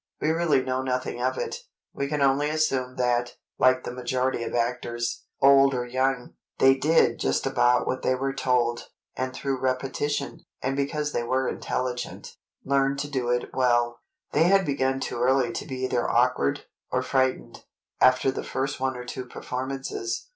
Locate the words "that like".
2.95-3.83